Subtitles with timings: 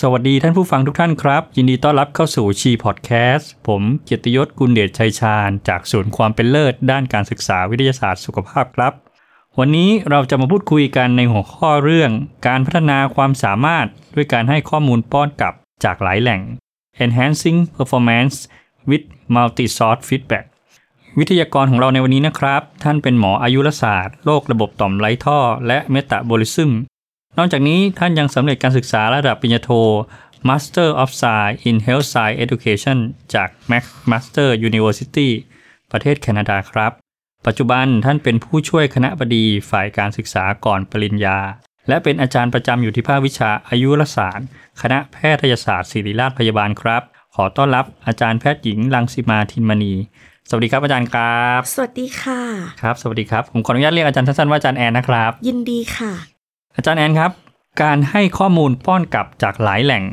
[0.00, 8.92] สวัสดีท่านผู้ฟังทุกท่านครับ ยินดีต้อนรับเข้าสู่ชีพอดแคสต์ผมเกียรติยศกุลเดชชัยชาญ จากศูนย์ความเป็นเลิศ ด้านการศึกษาวิทยาศาสตร์สุขภาพครับ
[9.58, 12.10] วันนี้เราจะมาพูดคุยกันในหัวข้อเรื่อง
[12.46, 15.54] การพัฒนาความสามารถด้วยการให้ข้อมูลป้อนกลับ
[15.84, 16.40] จากหลายแหล่ง
[17.04, 18.36] enhancing performance
[18.90, 19.04] with
[19.34, 20.44] multi-source feedback
[21.18, 26.72] วิทยากรของเราในวันนี้นะครับ ท่านเป็นหมออายุรศาสตร์โรคระบบต่อมไร้ท่อ และเมตาบอลิซึม
[27.38, 29.70] นอกจากนี้ท่านยังสำเร็จการศึกษาระดับปริญญาโท
[30.48, 32.98] Master of Science in Health Science Education
[33.34, 35.28] จาก McMaster University
[35.92, 36.92] ประเทศแคนาดาครับ
[37.46, 41.38] ปัจจุบันท่านเป็นผู้ช่วยคณะบดีฝ่ายการศึกษาก่อนปริญญา
[41.88, 44.46] และเป็นอาจารย์ประจำอยู่ที่ภาควิชาอายุรศาสตร์
[44.80, 47.02] คณะแพทยศาสตร์ศิริราชพยาบาลครับ
[47.34, 49.94] ขอต้อนรับอาจารย์แพทย์หญิงลังสิมาทินมณี
[50.48, 52.40] สวัสดีครับอาจารย์ครับ สวัสดีค่ะ
[52.82, 56.12] ครับ สวัสดีครับ ผมขออนุญาตเรียกอาจารย์สั้นๆว่าอาจารย์แอนนะครับ ยินดีค่ะ
[56.76, 57.32] อาจารย์แอนครับ
[57.82, 60.04] การให้ข้อมูลป้อนกลับจากหลายแหล่ง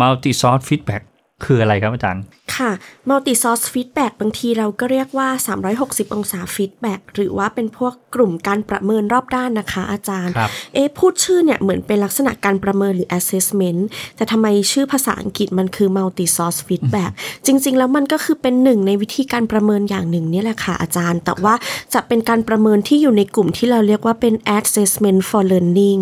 [0.00, 1.02] multi source feedback
[1.44, 2.22] คืออะไรครับอาจารย์
[2.56, 2.70] ค่ะ
[3.08, 5.28] multi source feedback บางทีเราก็เรียกว่า
[5.70, 13.80] 360 องศา feedback หรือว่าเป็นพวกกลุ่มการประเมินรอบด้านนะคะ อาจารย์ครับเอ๊ะพูดชื่อเนี่ยเหมือนเป็นลักษณะการประเมินหรือ assessment
[14.16, 17.10] แต่ทำไมชื่อภาษาอังกฤษมันคือ multi source feedback
[17.46, 21.54] จริง ๆ แล้วมันก็คือเป็นหนึ่งในวิธีการประเมินอย่างหนึ่งเนี่ยแหละค่ะอาจารย์ แต่ว่า
[21.94, 26.00] จะเป็นการประเมินที่อยู่ในกลุ่มที่เราเรียกว่าเป็น assessment for learning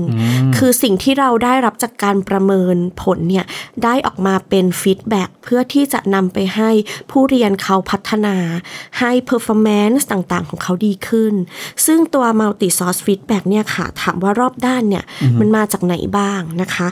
[0.56, 3.44] คือสิ่งที่เราได้รับจากการประเมินผลเนี่ย
[3.84, 6.70] ได้ออกมาเป็น feedback เพื่อที่จะนำไปให้
[7.10, 8.36] ผู้เรียนเขาพัฒนา
[8.98, 11.34] ให้ performance ต่างๆ ของเขาดีขึ้น
[11.86, 15.04] ซึ่งตัว multi source feedback เนี่ยค่ะ ถามว่ารอบด้านเนี่ย
[15.40, 16.86] มันมาจากไหนบ้างนะคะ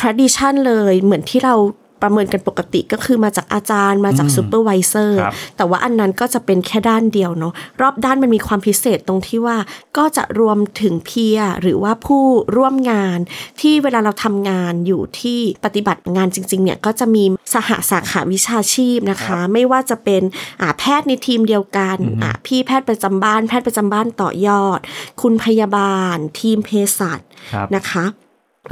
[0.00, 1.54] tradition เลยเหมือนที่เรา
[2.02, 9.56] ประเมินกันปกติก็คือมาจากอาจารย์มาจาก supervisor ครับแต่ว่าอันนั้นก็จะเป็นแค่ด้านเดียวเนาะรอบด้านมันมีความพิเศษตรงที่ว่า
[9.96, 12.24] ก็จะรวมถึงเพียหรือว่าผู้
[12.56, 13.18] ร่วมงาน
[13.60, 20.22] ที่เวลาเราทำงานอยู่ที่ปฏิบัติงานจริงๆเนี่ยก็จะมีสหสาขาวิชาชีพนะคะ ไม่ว่าจะเป็น
[20.60, 24.80] อ่าแพทย์ในทีมเดียวกันอ่าพี่แพทย์ประจำบ้าน แพทย์ประจำบ้านต่อยอด
[25.20, 27.20] คุณพยาบาล ทีมเภสัช
[27.54, 28.04] ครับนะคะ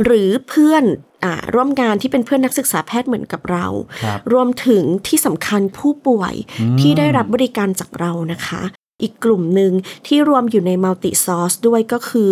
[0.04, 1.07] หรือเพื่อนอ่า
[1.54, 3.66] ร่วมงานที่เป็นเพื่อนนักศึกษาแพทย์เหมือนกับเรา
[4.04, 6.34] ครับรวมถึงที่สำคัญผู้ป่วย
[6.80, 8.62] ที่ได้รับบริการจากเรานะคะ
[9.02, 9.72] อีกกลุ่มหนึ่ง
[10.06, 12.28] ที่รวมอยู่ใน multi source ด้วยก็คือ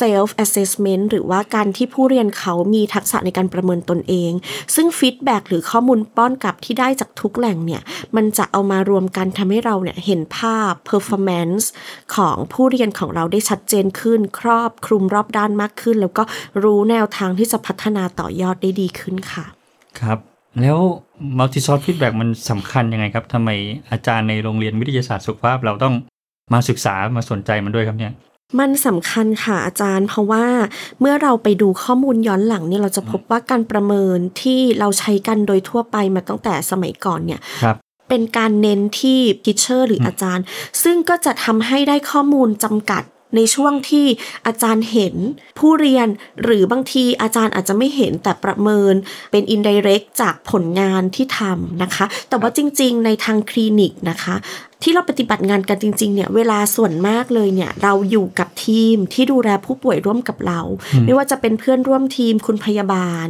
[0.00, 4.32] self assessment หรือว่าการที่ผู้เรียนเขามีทักษะในการประเมินตนเอง
[4.74, 7.82] ซึ่ง feedback หรือข้อมูลป้อนกลับที่ได้จากทุกแหล่งเนี่ย
[8.16, 11.64] มันจะเอามารวมกันทำให้เราเนี่ยเห็นภาพ performance
[12.14, 16.22] ของผู้เรียนของเราได้ชัดเจนขึ้น ครอบคลุมรอบด้านมากขึ้น แล้วก็
[16.62, 19.44] รู้แนวทางที่จะพัฒนาต่อยอดได้ดีขึ้นค่ะ
[20.00, 20.18] ครับ
[20.60, 20.78] แล้ว
[21.38, 23.50] multi source feedback มันสำคัญยังไงครับทำไม
[23.90, 25.94] อาจารย์ในโรงเรียนวิทยาศาสตร์สุขภาพเราต้อง
[26.52, 28.12] มาศึกษามาสนใจมันด้วยครับเนี่ย
[28.58, 30.46] มันสำคัญค่ะอาจารย์ เพราะว่า
[31.00, 37.76] เมื่อเราไปดูข้อมูลย้อนหลังเนี่ยเราจะพบว่าการประเมินที่เราใช้กันโดยทั่วไปมาตั้งแต่สมัยก่อนเนี่ยครับ
[38.08, 40.44] เป็นการเน้นที่ทิเชอร์หรืออาจารย์
[40.82, 43.02] ซึ่งก็จะทำให้ได้ข้อมูลจำกัด
[43.36, 44.06] ในช่วงที่
[44.46, 45.14] อาจารย์เห็น
[45.58, 46.08] ผู้เรียน
[46.42, 48.94] หรือบางทีอาจารย์อาจจะไม่เห็นแต่ประเมิน
[49.30, 54.36] เป็น indirect จากผลงานที่ทำนะคะ แต่ว่าจริง ๆ ในทางคลินิกนะคะ
[54.82, 60.60] ที่เราปฏิบัติงานกันจริง ๆ เนี่ย เวลาส่วนมากเลยเนี่ย เราอยู่กับทีมที่ดูแลผู้ป่วยร่วมกับเรา
[61.04, 63.26] ไม่ว่าจะเป็นเพื่อนร่วมทีมคุณพยาบาล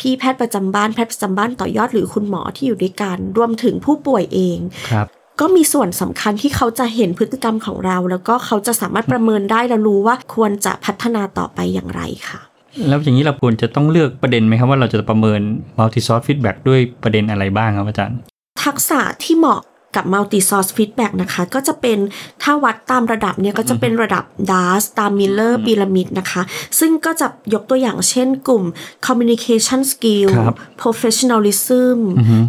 [0.00, 4.58] พี่แพทย์ประจำบ้านแพทย์ประจำบ้านต่อยอดหรือคุณหมอที่อยู่ด้วยกันรวมถึงผู้ป่วยเอง
[4.90, 5.08] ครับ
[5.40, 12.40] ก็มีส่วนสำคัญที่เขาจะเห็นพฤติกรรมของเรา แล้วก็เขาจะสามารถประเมินได้และรู้ว่าควรจะพัฒนาต่อไปอย่างไรค่ะ
[12.88, 15.40] แล้วอย่างนี้เราควรจะต้องเลือกประเด็นไหมครับว่าเราจะประเมิน
[15.78, 18.18] multi source feedback ด้วยประเด็นอะไรบ้างครับอาจารย์
[18.64, 19.60] ทักษะที่เหมาะ
[19.96, 21.98] กับ multi source feedback นะคะ ก็จะเป็น
[22.42, 26.42] ถ้าวัดตามระดับเนี่ยก็จะเป็นระดับ DAS ตาม Miller Pyramid นะคะ
[26.80, 28.64] ซึ่งก็จะยกตัวอย่างเช่นกลุ่ม
[29.06, 31.96] communication skill ครับ professionalism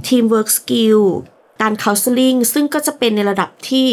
[0.07, 1.01] teamwork skill
[1.61, 3.87] การ counseling ซึ่งก็จะเป็นในระดับที่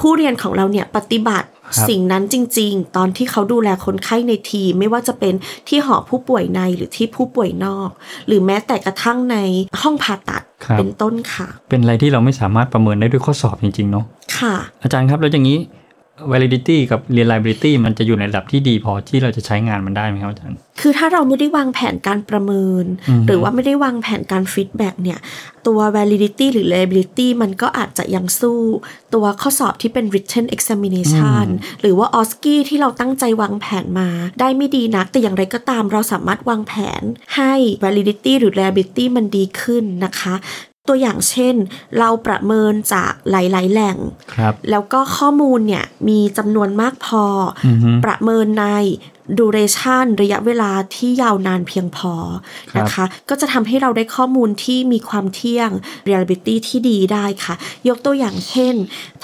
[0.00, 5.34] ผู้เรียนของเราเนี่ยปฏิบัติครับสิ่งนั้นจริง ๆ ตอนที่เขาดูแลคนไข้ในทีมไม่ว่าจะเป็น
[5.68, 7.90] ที่หอผู้ป่วยในหรือที่ผู้ป่วยนอก
[8.26, 9.36] หรือแม้แต่กระทั่งใน
[9.80, 14.04] ห้องผ่าตัดครับเป็นต้นค่ะ เป็นอะไรที่เราไม่สามารถประเมินได้ด้วยข้อสอบจริงๆเนาะ
[14.38, 15.58] ค่ะ อาจารย์ครับแล้วอย่างนี้
[16.32, 22.84] validity กับ reliability มันจะอยู่ในระดับที่ดีพอที่เราจะใช้งานมันได้ไหมครับอาจารย์ คือถ้าเราไม่ได้วางแผนการประเมิน
[23.26, 25.18] หรือว่าไม่ได้วางแผนการฟีดแบ็กเนี่ย
[25.66, 28.60] ตัว validity หรือ reliability มันก็อาจจะยังสู้
[29.14, 31.46] ตัวข้อสอบที่เป็น written examination
[31.80, 34.08] หรือว่า OSCE ที่เราตั้งใจวางแผนมา
[34.40, 37.02] ได้ไม่ดีนัก แต่อย่างไรก็ตามเราสามารถวางแผน
[37.36, 37.54] ให้
[37.84, 40.34] validity หรือ reliability มันดีขึ้นนะคะ
[40.88, 41.54] ตัวอย่างเช่น
[41.98, 43.96] เราประเมินจากหลาย ๆ แหล่ง
[44.34, 47.24] ครับแล้วก็ข้อมูลเนี่ยมีจำนวนมากพอ
[47.66, 48.66] ออฮึประเมินใน
[49.38, 52.14] duration ระยะเวลาที่ยาวนานเพียงพอ
[52.70, 55.70] ครับนะคะ ก็จะทำให้เราได้ข้อมูลที่มีความเที่ยง
[56.06, 57.54] reliability ที่ดีได้ค่ะ
[57.88, 58.74] ยกตัวอย่างเช่น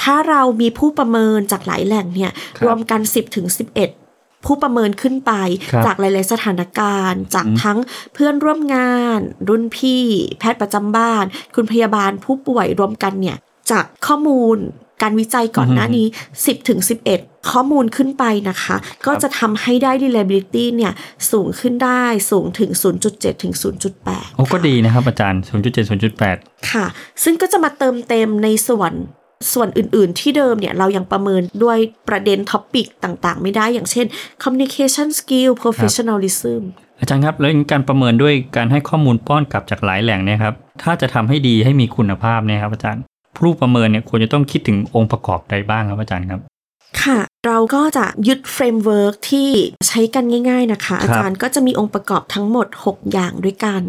[0.00, 4.07] ถ้าเรามีผู้ประเมินจากหลายแหล่งเนี่ยครับรวมกัน 10ถึง11
[4.44, 5.32] ผู้ประเมินขึ้นไป
[5.73, 7.79] ครับจากหลาย ๆ สถานการณ์ จากทั้ง
[8.14, 10.05] เพื่อนร่วมงาน รุ่นพี่
[10.38, 11.25] แพทย์ประจำบ้าน
[11.55, 13.37] คุณพยาบาลผู้ป่วยรวมกันเนี่ย
[13.70, 14.58] จากข้อมูล
[15.02, 16.06] การวิจัยก่อนหน้านี้
[16.38, 16.81] 10ถึง
[17.14, 18.76] 11 ข้อมูลขึ้นไปนะคะ
[19.06, 20.93] ก็จะทำให้ได้ reliability เนี่ย
[21.31, 22.70] สูงขึ้นได้สูงถึง
[23.06, 23.55] 0.7 ถึง
[23.94, 25.90] 0.8 โอ้ก็ดีนะครับอาจารย์ 0.7
[26.20, 26.87] 0.8 ค่ะ
[27.25, 28.93] ซึ่งก็จะมาเติมเต็มในส่วน
[29.52, 34.06] ส่วนอื่นๆ ที่เดิมเนี่ยเรายังประเมินด้วยประเด็นท็อปิกต่างๆ ไม่ได้อย่างเช่น
[34.43, 36.61] communication skill professionalism
[37.00, 43.02] อาจารย์ครับ แล้วการประเมินด้วยการให้ข้อมูลป้อนกลับจากหลายแหล่งเนี่ยครับถ้าจะทำให้ดีให้มีคุณภาพเนี่ยครับอาจารย์
[43.37, 46.40] ผู้ประเมินเนี่ยควรจะต้องคิดถึงองค์ประกอบใดบ้างครับอาจารย์ครับ
[47.02, 49.50] ค่ะ เราก็จะยึด framework ที่
[49.88, 53.82] ใช้กันง่าย ๆนะคะ อาจารย์ก็จะมีองค์ประกอบทั้งหมด 6 อย่างด้วยกัน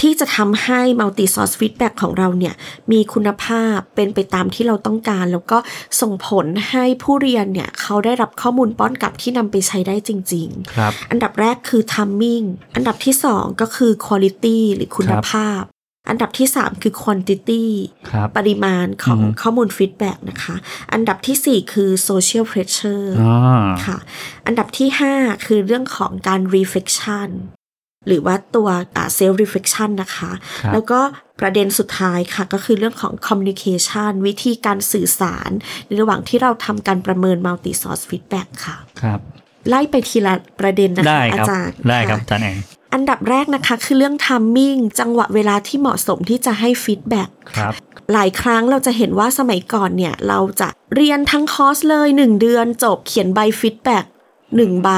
[0.00, 2.54] ที่จะทำให้ multi source feedback ของเราเนี่ย
[2.92, 5.58] มีคุณภาพเป็นไปตามที่เราต้องการ แล้วก็
[6.00, 15.62] ส่งผลให้ผู้เรียนเนี่ย เขาได้รับข้อมูลป้อนกลับที่นำไปใช้ได้จริงๆครับอันดับแรกคือ timing อันดับที่สองก็คือ quality หรือคุณภาพ
[16.08, 17.64] อันดับที่ 3 คือ quantity
[18.10, 20.56] ครับปริมาณของอือฮึข้อมูล feedback นะคะ
[20.92, 23.34] อันดับทีสี่ 4 คือ social pressure อ๋อ
[23.86, 23.98] ค่ะ
[24.46, 27.28] อันดับที่ 5 คือเรื่องของการ reflection
[28.06, 28.68] หรือว่าตัว
[29.18, 31.00] self reflection นะคะครับแล้วก็
[31.40, 35.50] ประเด็นสุดท้ายค่ะ ก็คือเรื่องของ communication วิธีการสื่อสาร
[35.86, 39.20] ในระหว่างที่เราทำการประเมิน multi source feedback ค่ะ ครับ
[39.68, 42.56] ไล่ไปทีละประเด็นนะคะได้ครับอาจารย์ ได้ครับอาจารย์แอง
[42.94, 47.72] อันดับแรกนะคะ คือเรื่อง timing จังหวะเวลาที่เหมาะสมที่จะให้ feedback ครับ
[48.12, 54.04] หลายครั้งเราจะเห็นว่าสมัยก่อนเนี่ย เราจะเรียนทั้งคอร์สเลย 1 เดือนจบเขียนใบ feedback
[54.56, 54.90] หนึ่งใบ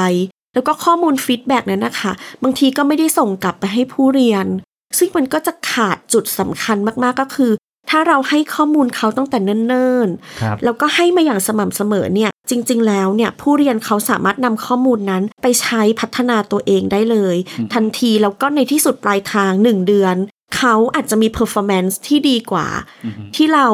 [0.55, 2.13] แล้วก็ข้อมูล feedback นั้นนะคะ
[2.43, 4.47] บางทีก็ไม่ได้ส่งกลับไปให้ผู้เรียน
[4.99, 7.53] ซึ่งมันก็จะขาดจุดสำคัญมากๆก็คือ
[7.91, 17.37] ถ้าเราให้ข้อมูลเขาตั้งแต่เนิ่นๆครับแล้วก็ให้มาอย่างสม่ำเสมอเนี่ย จริง ๆ แล้วเนี่ยผู้เรียนเขาสามารถนำข้อมูลนั้นไปใช้พัฒนาตัวเองได้เลย
[17.75, 20.17] ทันทีแล้วก็ในที่สุดปลายทาง 1 เดือน
[20.57, 22.67] เขาอาจจะมี performance ที่ดีกว่า
[23.37, 23.69] ที่เรา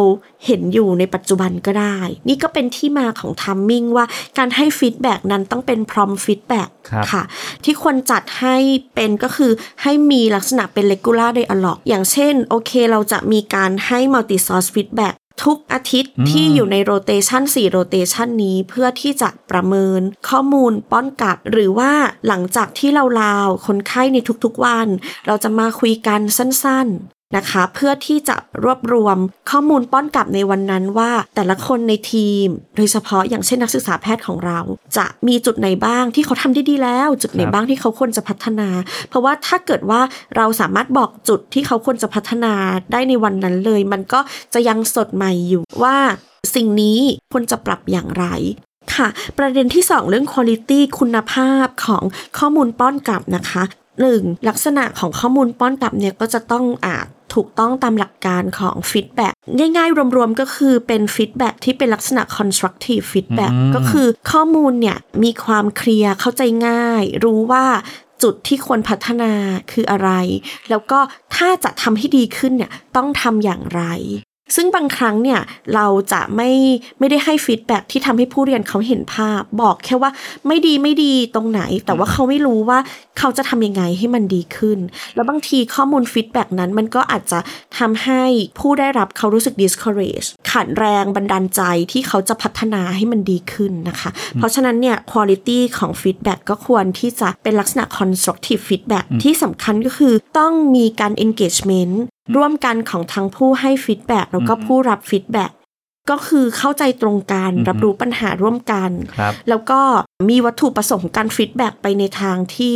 [0.47, 1.99] เห็นอยู่ในปัจจุบันก็ได้
[2.29, 4.05] นี่ก็เป็นที่มาของ timing ว่า
[4.39, 7.23] การให้ feedback นั้นต้องเป็น prompt feedback ครับค่ะ
[7.65, 8.57] ที่ควรจัดให้
[8.95, 9.53] เป็นก็คือ
[9.83, 15.15] ให้มีลักษณะเป็น regular dialog อย่างเช่น โอเคเราจะมีการให้ multi source feedback
[15.45, 21.93] ทุกอาทิตย์อืมที่อยู่ใน rotation 4 rotation นี้เพื่อที่จะประเมินข้อมูลป้อนกลับหรือว่า
[22.27, 24.89] หลังจากที่เราลาวคนไข้ในทุกๆวัน
[25.27, 29.17] เราจะมาคุยกันสั้นๆ นะคะ เพื่อที่จะรวบรวม
[29.51, 32.47] ข้อมูลป้อนกลับในวันนั้นว่า แต่ละคนในทีม
[32.77, 34.59] โดยเฉพาะอย่างเช่นนักศึกษาแพทย์ของเรา
[34.97, 38.69] จะมีจุดไหนบ้างที่เขาทำได้ดีแล้ว จุดไหนบ้างที่เขาควรจะพัฒนา
[39.09, 40.01] เพราะว่าถ้าเกิดว่า
[40.37, 42.55] เราสามารถบอกจุดที่เขาควรจะพัฒนา
[42.93, 44.21] ได้ในวันนั้นเลย มันก็
[44.55, 45.97] จะยังสดใหม่อยู่ว่า
[46.55, 46.99] สิ่งนี้
[47.33, 48.27] ควรจะปรับอย่างไร
[48.95, 49.09] ค่ะ
[49.39, 50.27] ประเด็นที่ 2 เรื่อง
[50.99, 52.03] คุณภาพของ
[52.39, 53.63] ข้อมูลป้อนกลับนะคะ
[54.01, 54.49] 1.
[54.49, 67.67] ลักษณะของข้อมูลป้อนกลับเนี่ยก็จะต้องอาจถูกต้องตามหลักการของ feedback ง่ายๆ รวมๆ ก็คือเป็น feedback ที่เป็นลักษณะ constructive feedback อืมก็คือข้อมูลเนี่ยมีความเคลียร์เข้าใจง่าย รู้ว่า
[68.23, 69.33] จุดที่ควรพัฒนา
[69.73, 70.11] คืออะไร
[70.71, 70.99] แล้วก็
[71.35, 73.83] ถ้าจะทำให้ดีขึ้นเนี่ยต้องทำอย่างไร
[74.55, 75.41] ซึ่งบางครั้งเนี่ย
[75.75, 76.51] เราจะไม่
[76.99, 80.11] ไม่ได้ให้ฟีดแบ็ที่ทำให้ผู้เรียนเขาเห็นภาพ บอกแค่ว่า
[80.47, 82.79] ไม่ดีไม่ดีตรงไหน แต่ว่าเขาไม่รู้ว่า
[83.19, 84.79] เขาจะทำยังไงให้มันดีขึ้น
[85.15, 87.39] แล้วบางทีข้อมูลฟีดแบ็นั้นมันก็อาจจะ
[87.79, 88.23] ทำให้
[88.59, 91.61] ผู้ได้รับเขารู้สึก discourage ขาดแรงบันดาลใจ
[91.93, 101.95] ที่เขาจะพัฒนาให้มันดีขึ้นนะคะ เพราะฉะนั้นเนี่ย quality ของ feedback ก็ควรที่จะเป็นลักษณะ constructive feedback ที่สำคัญก็คือต้องมีการ engagement
[102.37, 105.53] ร่วมกันของทั้งผู้ให้ feedback แล้วก็ผู้รับ feedback
[106.11, 109.81] ก็คือเข้าใจตรงกันอือฮึรับรู้ปัญหาร่วมกันครับแล้วก็
[110.31, 112.75] มีวัตถุประสงค์ของการฟีดแบ็กไปในทางที่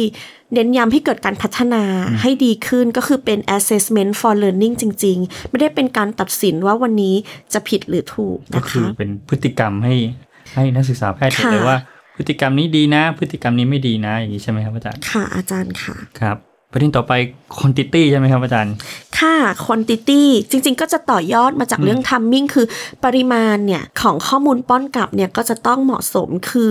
[0.53, 1.85] เน้นย้ำให้เกิดการพัฒนา
[2.23, 7.15] ให้ดีขึ้นก็คือเป็น assessment for learning จริง ๆ ไม่ได้เป็นการตัดสินว่าวันนี้
[7.53, 9.95] จะผิดหรือถูกก็นะคือคะเป็นพฤติกรรมให้
[10.55, 11.79] ให้นักศึกษาแพทย์เห็นค่ะเลยว่า
[12.17, 16.37] พฤติกรรมนี้ดีนะ พฤติกรรมนี้ไม่ดีนะ อย่างนี้ใช่ไหมครับอาจารย์ ค่ะอาจารย์ค่ะ ครับ
[16.77, 17.15] ประเด็นต่อไป
[17.57, 18.75] quantity ใช่ไหมครับอาจารย์
[19.19, 22.67] ค่า quantity จริง ๆ ก็จะต่อยอดมาจากเรื่อง timing คือ
[23.05, 26.71] ปริมาณเนี่ยของข้อมูลป้อนกลับเนี่ยก็จะต้องเหมาะสมคือ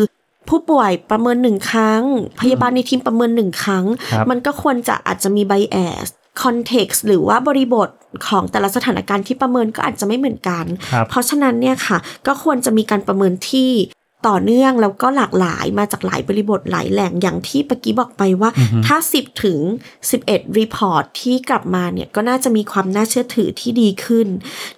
[0.50, 2.02] ผู้ป่วยประเมินหนึ่งครั้ง
[2.42, 6.08] พยาบาลในทีมประเมินหนึ่งครั้งครับมันก็ควรจะอาจจะมี bias
[6.44, 7.90] context หรือว่าบริบท
[8.28, 11.98] ของแต่ละสถานการณ์ที่ประเมินก็อาจจะไม่เหมือนกันครับเพราะฉะนั้นเนี่ยค่ะ
[12.28, 13.72] ก็ควรจะมีการประเมินที่
[14.28, 18.50] ต่อเนื่องแล้วก็หลากหลายมาจากหลายบริบทหลายแหล่งอย่างที่ปกี้บอกไปว่า
[18.86, 19.60] ถ้า 10 ถึง
[20.10, 24.28] 11 report ที่กลับมาเนี่ยก็น่าจะมีความน่าเชื่อถือที่ดีขึ้น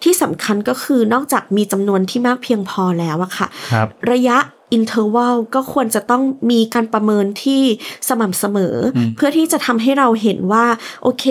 [0.04, 4.38] ที่สำคัญก็คือนอกจากมีจำนวนที่มากเพียงพอแล้วอะค่ะครับระยะ
[4.74, 7.64] interval ก็ควรจะต้องมีการประเมินที่
[8.10, 10.66] สม่ำเสมอเพื่อที่จะทำให้เราเห็นว่า
[11.04, 11.26] โอเค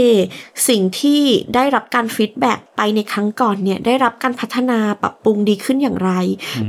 [0.68, 1.22] สิ่งที่
[1.54, 6.12] ได้รับการ feedback ไปในครั้งก่อนเนี่ยได้รับการพัฒนาปรับปรุงดีขึ้นอย่างไร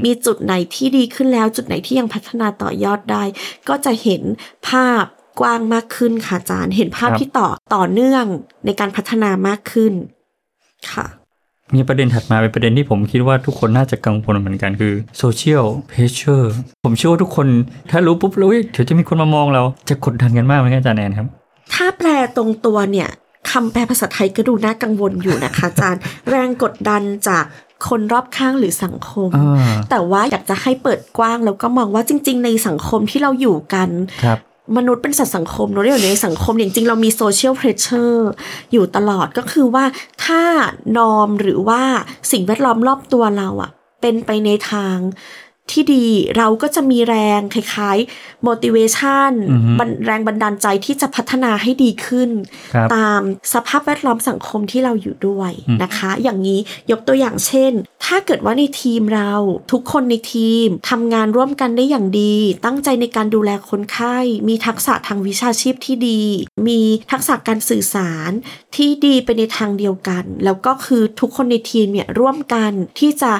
[0.05, 3.23] มีจุดไหนที่ดีขึ้นแล้ว จุดไหนที่ยังพัฒนาต่อยอดได้
[3.69, 4.21] ก็จะเห็น
[4.69, 5.05] ภาพ
[5.39, 8.25] กว้างมากขึ้นค่ะอาจารย์ เห็นภาพครับที่ต่อต่อเนื่อง
[8.65, 9.93] ในการพัฒนามากขึ้น
[10.91, 11.05] ค่ะ
[11.75, 16.45] มีประเด็นถัดมาเป็นประเด็นที่ผมคิดว่าทุกคนน่าจะกังวลเหมือนกันคือ social pressure
[16.83, 17.47] ผมเชื่อว่าทุกคน
[17.91, 21.27] ถ้ารู้ปุ๊บแล้วเฮ้ยเดี๋ยวจะมีคนมามองเราจะกดดันกันมากไหมครับอาจารย์แอนครับ
[21.73, 22.07] ถ้าแปล
[22.37, 23.09] ตรงตัวเนี่ย
[23.51, 27.43] คำแปลภาษาไทยก็ดูน่ากังวลอยู่นะคะอาจารย์ แรงกดดันจาก
[27.87, 33.89] คนรอบข้างหรือสังคมอ่าแต่ว่าอยากจะให้เปิดกว้างแล้วก็มองว่าจริง ๆ ในสังคมที่เราอยู่กัน
[34.23, 34.39] ครับ
[34.75, 38.29] มนุษย์เป็นสัตว์สังคมเนาะอยู่ในสังคมอย่างจริงเรามี social pressure
[38.71, 39.85] อยู่ตลอดก็คือว่า
[40.25, 40.41] ถ้า
[40.97, 41.81] norm หรือว่า
[42.31, 43.71] สิ่งแวดล้อมรอบตัวเราอะ
[44.01, 44.97] เป็นไปในทาง
[45.71, 46.05] ที่ดี
[46.37, 52.29] เราก็จะมีแรงคล้าย ๆ motivation อือฮึบันแรงบันดาลใจที่จะพัฒนาให้ดีขึ้น
[52.73, 53.21] ครับตาม
[53.53, 56.59] สภาพแวดล้อมสังคมที่เราอยู่ด้วยอืมนะคะ อย่างนี้
[56.91, 57.71] ยกตัวอย่างเช่น
[58.05, 59.33] ถ้าเกิดว่าในทีมเรา
[59.71, 66.21] ทุกคนในทีมทำงานร่วมกันได้อย่างดี ตั้งใจในการดูแลคนไข้ มีทักษะทางวิชาชีพที่ดี
[66.67, 66.81] มี
[67.11, 68.31] ทักษะการสื่อสาร
[68.75, 73.31] ที่ดีไปในทางเดียวกัน แล้วก็คือทุกคนในทีมเนี่ยร่วมกันที่จะ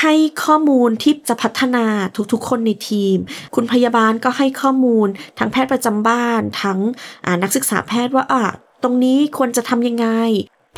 [0.00, 1.86] ให้ข้อมูลที่จะพัฒนา
[2.32, 3.16] ทุกๆ คนในทีม
[3.54, 5.08] คุณพยาบาลก็ให้ข้อมูล
[5.38, 6.78] ทั้งแพทย์ประจำบ้าน ทั้ง
[7.24, 8.44] อ่านักศึกษาแพทย์ว่าอะ
[8.82, 10.08] ตรงนี้ควรจะทำยังไง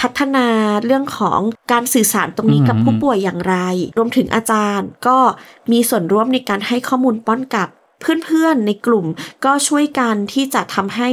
[0.01, 0.47] พัฒนา
[0.85, 1.41] เรื่องของ
[1.73, 3.57] การสื่อสารตรงนี้กับอืมผู้ป่วยอย่างไร
[3.99, 5.19] รวมถึงอาจารย์ก็
[5.73, 7.69] มีส่วนร่วมในการให้ข้อมูลป้อนกับ
[8.01, 9.07] เพื่อนๆในกลุ่ม
[9.45, 11.09] ก็ช่วยกันที่จะทำให้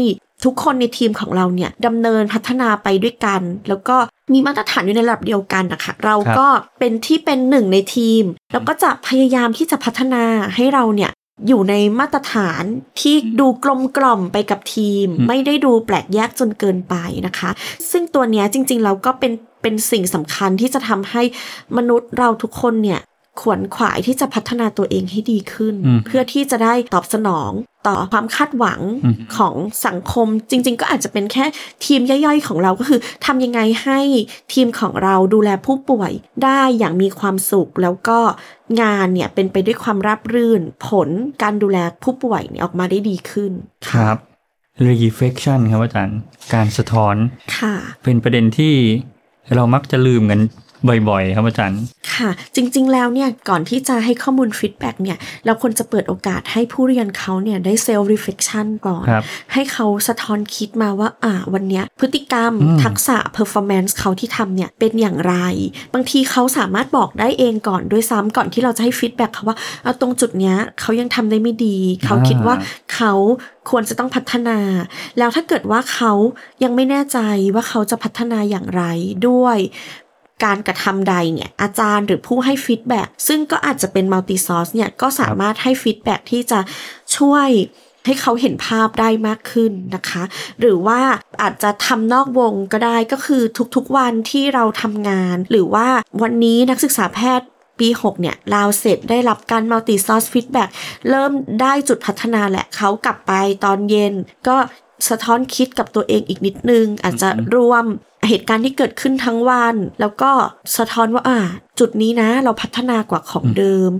[0.45, 3.95] ทุกคนในทีมของเราเนี่ยดำเนินพัฒนาไปด้วยกัน แล้วก็
[4.33, 6.47] มีมาตรฐานอยู่ในระดับเดียวกันนะคะเราก็
[6.79, 10.23] เป็นที่เป็นหนึ่งในทีม แล้วก็จะพยายามที่จะพัฒนา
[10.55, 11.11] ให้เราเนี่ย
[11.47, 12.63] อยู่ในมาตรฐาน
[13.01, 16.95] ที่ดูกลมกล่อมไปกับทีมอืมไม่ได้ดูแปลกแยกจนเกินไป
[17.27, 17.49] นะคะ
[17.91, 21.21] ซึ่งตัวเนี้ยจริงๆเราก็เป็นเป็นสิ่งสำคัญที่จะทำให้
[21.77, 22.99] มนุษย์เราทุกคนเนี่ย
[23.41, 27.51] ขวนขวายที่จะพัฒนาตัวเองให้ดีขึ้นอืมเพื่อที่จะได้ตอบสนอง
[27.87, 31.45] ต่อความคาดหวังอืมของสังคมจริง ๆ ก็อาจจะเป็นแค่
[31.85, 33.99] ทีมย่อยๆของเราก็คือทำยังไงให้
[34.53, 36.11] ทีมของเราดูแลผู้ป่วย
[36.43, 38.19] ได้อย่างมีความสุข แล้วก็
[38.81, 41.09] งานเนี่ยเป็นไปด้วยความราบรื่น ผล
[41.41, 43.51] การดูแลผู้ป่วยเนี่ยออกมาได้ดีขึ้น
[43.91, 44.17] ครับ
[45.05, 46.19] reflection ครับอาจารย์
[46.53, 47.15] การสะท้อน
[47.57, 48.73] ค่ะ เป็นประเด็นที่
[49.55, 50.39] เรามักจะลืมกัน
[51.09, 51.81] บ่อยๆ ครับอาจารย์
[52.15, 59.23] ค่ะ จริง ๆ แล้วเนี่ยก่อนที่จะให้ข้อมูล feedback เนี่ยเราควรจะเปิดโอกาสให้ผู้เรียนเขาเนี่ยได้เซลล์รีเฟ c ชันก่อนครับ
[59.53, 65.35] ให้เขาสะท้อนคิดมาว่าอ่าวันเนี้ยพฤติกรรมอืมทักษะ performance เขาที่ทำเนี่ยเป็นอย่างไร
[65.93, 72.55] บางทีเขาสามารถบอกได้เองก่อนด้วยซ้ำก่อนที่เราจะให้ feedback เขาว่าเอาตรงจุดเนี้ยเขายังทำได้ไม่ดี เขาคิดว่า
[72.95, 73.13] เขา
[73.69, 74.59] ควรจะต้องพัฒนา
[75.17, 76.11] แล้วถ้าเกิดว่าเขา
[76.63, 77.19] ยังไม่แน่ใจ
[77.55, 78.83] ว่าเขาจะพัฒนาอย่างไร
[79.27, 79.57] ด้วย
[80.45, 86.59] การกระทำใดเนี่ยอาจารย์หรือผู้ให้ feedback ซึ่งก็อาจจะเป็น multi-source เนี่ยก็สามารถให้ feedback ที่จะ
[87.17, 87.49] ช่วย
[88.05, 90.23] ให้เขาเห็นภาพได้มากขึ้นนะคะ
[90.59, 91.01] หรือว่า
[91.41, 93.41] อาจจะทำนอกวงก็ได้ก็คือ
[93.75, 95.87] ทุกๆวันที่เราทำงาน หรือว่า
[96.21, 97.47] วันนี้นักศึกษาแพทย์
[97.79, 100.69] ปี 6 เนี่ย round เสร็จได้รับการ multi-source feedback
[101.09, 101.31] เริ่ม
[101.61, 103.33] ได้จุดพัฒนาแหละเขากลับไป
[103.65, 104.13] ตอนเย็น
[104.47, 104.57] ก็
[105.09, 107.85] สะท้อนคิดกับตัวเองอีกนิดนึง อาจจะรวม
[108.29, 110.31] เหตุการณ์ที่เกิดขึ้นทั้งวัน แล้วก็
[110.77, 111.39] สะท้อนว่าอ่า
[111.79, 113.91] จุดนี้นะ เราพัฒนากว่าของเดิม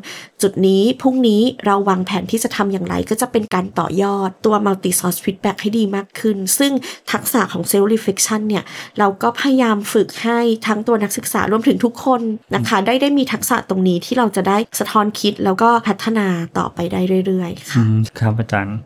[0.41, 6.71] จุดนี้พรุ่งนี้เราวางแผนที่จะทำอย่างไรก็จะเป็นการต่อยอดตัว multi source feedback ให้ดีมากขึ้น ซึ่ง
[7.11, 8.63] ทักษะของ self reflection เนี่ย
[8.99, 12.21] เราก็พยายามฝึกให้ทั้งตัวนักศึกษารวมถึงทุกคน
[12.55, 16.27] นะคะ ได้ได้มีทักษะตรงนี้ที่เราจะได้สะท้อนคิดแล้วก็พัฒนา
[16.57, 17.83] ต่อไปได้เรื่อยๆค่ะ
[18.19, 18.77] ครับอาจารย์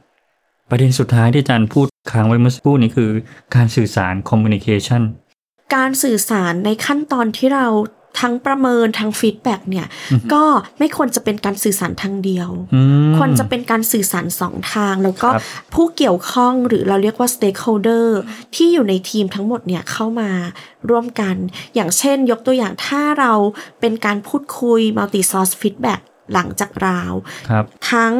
[0.70, 3.10] ประเด็นสุดท้ายที่อาจารย์พูดค้างไว้เมื่อสักครู่นี้คือ
[3.56, 5.02] การสื่อสาร communication
[5.76, 7.68] การสื่อสารในขั้นตอนที่เรา
[8.24, 9.88] ทั้งประเมินทั้ง feedback เนี่ย
[10.34, 10.44] ก็
[10.80, 15.44] ไม่ควรจะเป็นการสื่อสารทางเดียวอืมควรจะเป็นการสื่อสารสองทาง แล้วก็ครับ
[15.74, 18.08] ผู้เกี่ยวข้องหรือเราเรียกว่า stakeholder
[18.56, 20.32] ที่อยู่ในทีมทั้งหมดเนี่ยเข้ามา
[20.90, 21.36] ร่วมกัน
[21.76, 23.34] อย่างเช่นยกตัวอย่างถ้าเรา
[23.80, 26.02] เป็นการพูดคุย multi source feedback
[26.34, 27.14] หลังจากราว
[27.50, 28.14] ครับทั้ง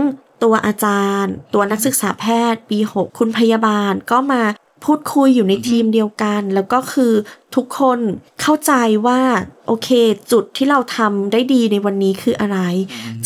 [0.44, 4.44] ตัวอาจารย์ ตัวนักศึกษาแพทย์ ปี 6 คุณพยาบาลก็มา
[4.88, 7.14] พูดคุยอยู่ในทีมเดียวกัน แล้วก็คือ
[7.56, 8.00] ทุกคน
[8.42, 8.74] เข้าใจ
[9.08, 9.22] ว่า
[9.68, 9.90] โอเค
[10.32, 12.60] จุดที่เราทำได้ดีในวันนี้คืออะไร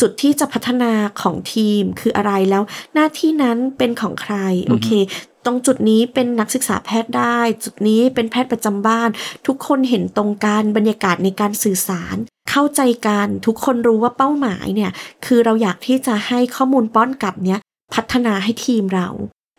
[0.00, 2.62] จุดที่จะพัฒนาของทีมคืออะไรแล้ว
[2.94, 4.34] หน้าที่นั้นเป็นของใคร
[4.68, 4.90] โอเค
[5.44, 9.10] ตรงจุดนี้เป็นนักศึกษาแพทย์ได้ จุดนี้เป็นแพทย์ประจำบ้าน
[9.46, 12.16] ทุกคนเห็นตรงกันบรรยากาศในการสื่อสาร
[12.50, 14.92] เข้าใจกันทุกคนรู้ว่าเป้าหมายเนี่ย
[15.24, 17.60] คือเราอยากที่จะให้ข้อมูลป้อนกลับเนี้ย
[17.94, 19.08] พัฒนาให้ทีมเรา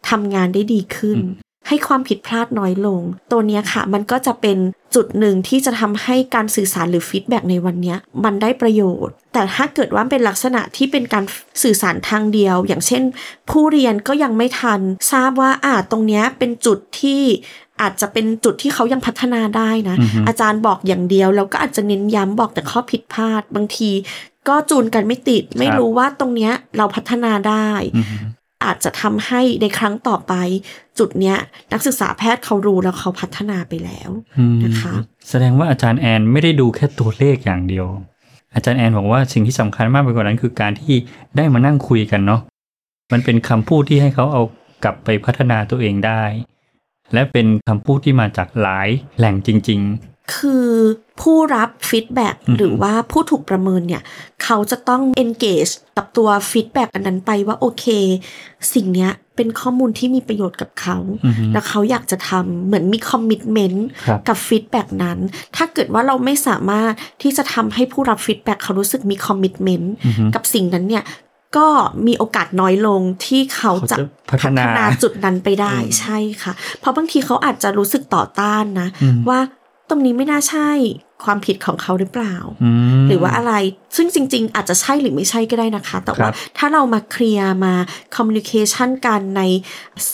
[0.09, 1.19] ทำงานได้ดีขึ้น
[1.67, 3.01] ให้ความผิดพลาดน้อยลง
[3.31, 4.57] ตัวเนี้ยค่ะ มันก็จะเป็น
[4.95, 11.23] จุดหนึ่งที่จะทำให้การสื่อสารหรือฟีดแบ็ในวันเนี้ยมันได้ประโยชน์ แต่ถ้าเกิดว่าเป็นลักษณะที่เป็นการ
[11.63, 13.03] สื่อสารทางเดียว อย่างเช่น
[13.49, 17.21] ผู้เรียนก็ยังไม่ทัน ทราบว่าอ่าตรงเนี้ยเป็นจุดที่
[17.81, 19.95] อาจจะเป็นจุดที่เขายังพัฒนาได้นะ
[20.27, 23.91] อาจารย์บอกอย่างเดียวแล้วก็อาจจะเน้นย้ำบอกแต่ข้อผิดพลาดบางที
[24.47, 27.69] ก็จูนกันไม่ติด ไม่รู้ว่าตรงเนี้ยเราพัฒนาได้
[28.65, 30.33] อาจจะทำให้ในครั้งต่อไป
[30.99, 31.37] จุดเนี้ย
[31.73, 34.09] นักศึกษาแพทย์เขารู้แล้วเขาพัฒนาไปแล้ว
[34.65, 34.93] นะคะ
[35.29, 37.87] แสดงว่าอาจารย์แอนไม่ได้ดูแค่ตัวเลขอย่างเดียว
[38.55, 40.95] อาจารย์แอนบอกว่าสิ่งที่สำคัญมากไปกว่านั้นคือการที่
[41.37, 42.41] ได้มานั่งคุยกันเนาะ
[43.11, 44.41] มันเป็นคำพูดที่ให้เขาเอา
[44.83, 46.23] กลับไปพัฒนาตัวเองได้
[47.13, 49.81] และเป็นคำพูดที่มาจากหลายแหล่งจริง
[50.35, 50.67] คือ
[51.21, 54.01] ผู้รับ feedback หรือว่าผู้ถูกประเมินเนี่ย
[54.43, 57.85] เขาจะต้อง engage กับตัว feedback อันนั้นไปว่าโอเค
[58.73, 60.97] สิ่งเนี้ยเป็นข้อมูลที่มีประโยชน์กับเขา
[61.53, 65.19] แล้วเขาอยากจะทำเหมือนมี commitment ครับกับ feedback นั้น
[65.55, 69.93] ถ้าเกิดว่าเราไม่สามารถที่จะทำให้ผู้รับ feedback เขารู้สึกมี commitment
[70.35, 71.03] กับสิ่งนั้นเนี่ย
[71.57, 71.67] ก็
[72.07, 79.62] มีโอกาสน้อยลงที่เขาจะเขาจะพัฒนาจุดนั้นไปได้ใช่ค่ะ เพราะบางทีเขาอาจจะรู้สึกต่อต้านนะอืมว่าต
[79.93, 80.71] รงนี้ไม่น่าใช่
[81.25, 82.71] ความผิดของเขาหรือเปล่าๆอื
[83.03, 83.53] มหรือว่าอะไร
[83.95, 87.73] ซึ่งจริง ๆ อาจจะใช่หรือไม่ใช่ก็ได้นะคะ แต่ว่าครับถ้าเรามาเคลียร์มา
[88.15, 89.41] คอมมิ n นิเคชันกันใน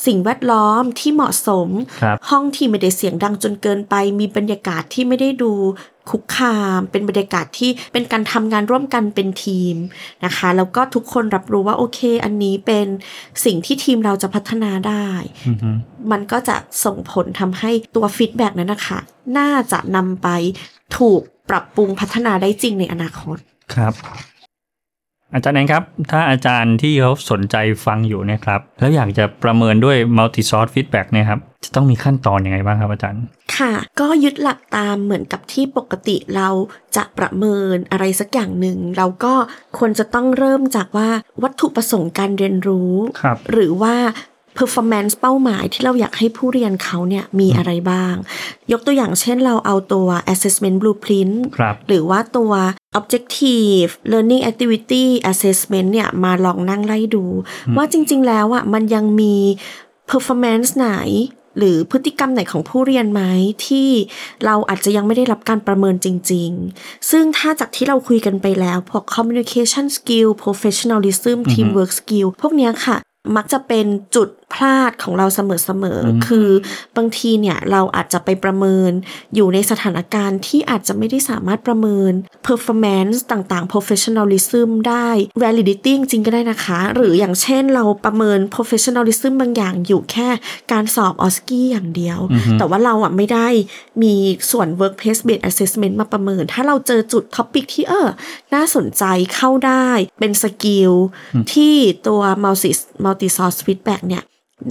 [0.06, 1.68] สิ่งแวดล้อมที่เหมาะสม
[2.01, 5.54] ครับห้องที่ไม่ได้เสียงดังจนเกินไป มีบรรยากาศที่ไม่ได้ดู
[6.10, 9.75] คุกคามเป็นบรรยากาศที่เป็นการทำงานร่วมกันเป็นทีม
[10.25, 12.88] นะคะ แล้วก็ทุกคนรับรู้ว่าโอเค อันนี้เป็น
[13.46, 15.08] สิ่งที่ทีมเราจะพัฒนาได้
[15.48, 15.70] อือฮึ
[16.12, 19.00] มันก็จะส่งผลทำให้ตัว feedback นั้นนะคะ
[19.38, 20.28] น่าจะนำไป
[20.98, 23.38] ถูกปรับปรุงพัฒนาได้จริงในอนาคต
[23.75, 23.93] ครับ
[25.34, 33.21] อาจารย์แอนครับ ถ้าอาจารย์ที่เขาสนใจฟังอยู่เนะครับ แล้วอยากจะประเมินด้วย multi source feedback เนะครับ จะต้องมีขั้นตอนยังไงบ้างครับอาจารย์
[33.58, 36.49] ค่ะ ก็ยึดหลักตามเหมือนกับที่ปกติเรา
[36.95, 39.34] จะประเมินอะไรสักอย่างหนึ่ง เราก็
[39.78, 41.10] ควรจะต้องเริ่มจากว่า
[41.43, 43.95] วัตถุประสงค์การเรียนรู้ครับหรือว่า
[44.57, 48.15] performance เป้าหมายที่เราอยากให้ผู้เรียนเขาเนี่ยมีอะไรบ้าง
[48.71, 52.51] ยกตัวอย่างเช่นเราเอาตัว assessment blueprint ครับหรือว่าตัว
[52.99, 57.25] objective learning activity assessment เนี่ยมาลองนั่งไล่ดู
[57.77, 59.35] ว่าจริง ๆ แล้วอะมันยังมี
[60.09, 60.91] performance ไหน
[61.57, 63.21] หรือพฤติกรรมไหนของผู้เรียนไหม
[63.67, 63.89] ที่
[64.45, 72.97] เราอาจจะยังไม่ได้รับการประเมินจริง ๆ ซึ่งถ้าจากที่เราคุยกันไปแล้วพวก communication skill professionalism teamwork skill พวกเนี้ยค่ะ
[73.35, 73.85] มักจะเป็น
[74.15, 76.49] จุด พลาดของเราเสมอๆ คือ
[76.97, 78.91] บางทีเนี่ยเราอาจจะไปประเมิน
[79.35, 82.12] อยู่ในสถานการณ์ที่อาจจะไม่ได้สามารถประเมิน
[82.47, 85.09] performance ต่างๆ professionalism ได้
[85.43, 90.29] validity จริงๆก็ได้นะคะ หรืออย่างเช่นเราประเมิน professionalism บางอย่างอยู่แค่
[90.71, 92.19] การสอบ OSCE อย่างเดียว
[92.59, 93.47] แต่ว่าเราอะไม่ได้
[94.03, 94.15] มี
[94.51, 98.07] ส่วน workplace based assessment มาประเมิน ถ้าเราเจอจุด topic ที่เออ
[98.53, 99.03] น่าสนใจ
[99.35, 100.91] เข้าได้ เป็น skill
[101.53, 101.75] ที่
[102.07, 102.71] ตัว multi
[103.03, 104.23] multi source feedback เนี่ย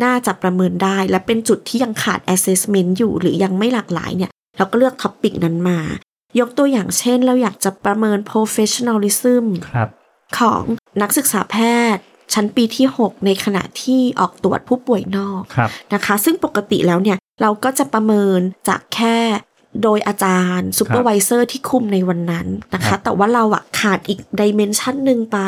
[0.05, 5.81] น่าจะประเมินได้และเป็นจุดที่ยังขาด assessment อยู่หรือยังไม่หลากหลายเนี่ยเราก็เลือก topic นั้นมา
[6.41, 9.89] ยกตัวอย่างเช่น เราอยากจะประเมิน professionalism ครับ
[10.39, 10.63] ของ
[11.03, 11.57] นักศึกษาแพ
[11.95, 12.03] ทย์
[12.35, 19.19] ชั้นปีที่ 6 ในขณะที่ออกตรวจผู้ป่วยนอกครับนะคะ ซึ่งปกติแล้วเนี่ยเราก็จะประเมินจากแค่
[19.83, 25.39] โดยอาจารย์ supervisor ที่คุมในวันนั้นนะครัคะบแต่ว่าเราอะขาดอีกดิเมนชันหนึ่งไป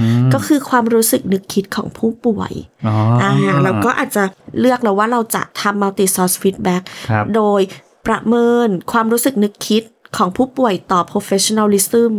[0.00, 2.52] อืมก็คือความรู้สึกนึกคิดของผู้ป่วย
[2.86, 4.22] อ๋อออ่าเราก็อาจจะ
[4.60, 7.60] เลือกแล้วว่าเราจะทำ multi source feedback ครับโดย
[8.06, 9.82] ประเมินความรู้สึกนึกคิด
[10.16, 12.12] ของผู้ป่วยต่อ professionalism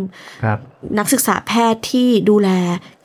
[0.43, 0.59] ครับ
[0.97, 2.49] นักศึกษาแพทย์ที่ดูแล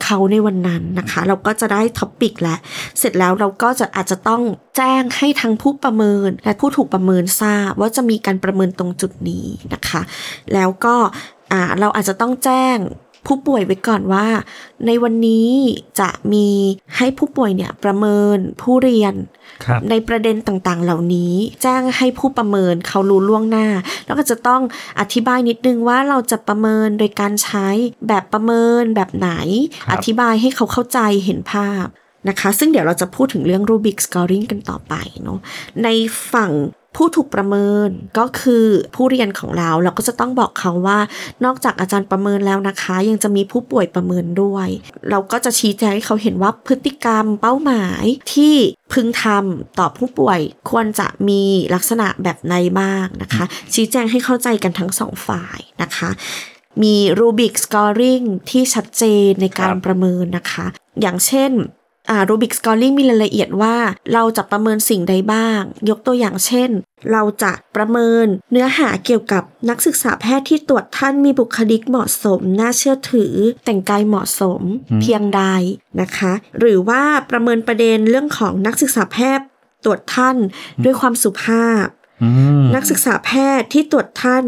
[0.03, 2.59] เขาในวันนั้นนะคะ เราก็จะได้ท็อปิกแล้ว
[2.99, 4.41] เสร็จแล้วเราก็จะอาจจะต้อง
[4.77, 10.01] แจ้งให้ทั้งผู้ประเมินและผู้ถูกประเมินทราบว่าจะมีการประเมินตรงจุดนี้นะคะ
[10.53, 10.95] แล้วก็
[11.51, 12.77] อ่าเราอาจจะต้องแจ้ง
[13.27, 14.27] ผู้ป่วยไว้ก่อนว่า
[14.85, 15.49] ในวันนี้
[15.99, 16.47] จะมี
[16.97, 19.13] ให้ผู้ป่วยเนี่ยประเมินผู้เรียน
[19.65, 21.33] ครับในประเด็นต่างๆ เหล่านี้
[21.63, 23.67] แจ้งให้ผู้ประเมินเขารู้ล่วงหน้า
[24.05, 24.61] แล้วก็จะต้อง
[24.99, 27.67] อธิบายนิดนึงว่าเราจะประเมินโดยการใช้
[28.07, 29.29] แบบประเมินแบบไหน
[29.83, 31.85] ครับอธิบายให้เขาเข้าใจเห็นภาพ
[32.29, 35.39] นะคะ ซึ่งเดี๋ยวเราจะพูดถึงเรื่อง Rubik Scoring กันต่อไปเนาะ
[35.83, 35.87] ใน
[36.33, 36.51] ฝั่ง
[36.95, 40.99] ผู้ถูกประเมินก็คือผู้เรียนของเราเราก็จะต้องบอกเขาว่า
[41.45, 44.67] นอกจากอาจารย์ประเมินแล้วนะคะ ยังจะมีผู้ป่วยประเมินด้วย
[45.09, 48.03] เราก็จะชี้แจงให้เขาเห็นว่าพฤติกรรมเป้าหมาย
[48.33, 48.55] ที่
[48.93, 56.09] พึงทำต่อผู้ป่วยควรจะมีลักษณะแบบไหนบ้างนะคะ ชี้แจงให้เข้าใจกันทั้งสองฝ่ายนะคะ
[56.83, 60.65] มีรูบิกสกอร์ริงที่ชัดเจนในการครับประเมินนะคะ
[61.01, 61.51] อย่างเช่น
[62.09, 63.75] อ่ารูบิกสกอร์ริงมีรายละเอียดว่า
[64.13, 66.69] เราจะประเมินสิ่งใดบ้าง ยกตัวอย่างเช่น
[67.11, 73.33] เราจะประเมินเนื้อหาเกี่ยวกับนักศึกษาแพทย์ที่ตรวจท่านมีบุคลิกเหมาะสม น่าเชื่อถือ
[73.65, 74.61] แต่งกายเหมาะสม
[74.91, 75.43] อืมเพียงใด
[76.01, 79.45] นะคะ หรือว่าประเมินประเด็นเรื่องของนักศึกษาแพทย์
[79.83, 80.37] ตรวจท่าน
[80.83, 81.85] ด้วยความสุภาพ
[82.23, 82.29] อื
[82.61, 84.43] มนักศึกษาแพทย์ที่ตรวจท่าน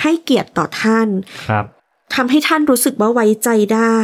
[0.00, 1.08] ให้เกียรติต่อท่าน
[1.48, 1.64] ครับ
[2.14, 4.00] ทำให้ท่านรู้สึกว่าไว้ใจได้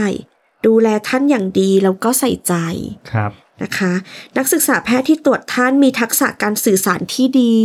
[0.67, 2.55] ดูแลท่านอย่างดีแล้วก็ใส่ใจ
[3.13, 3.93] ครับนะคะ
[4.37, 7.57] นักศึกษาแพทย์ที่ตรวจท่านมีทักษะการสื่อสารที่ดี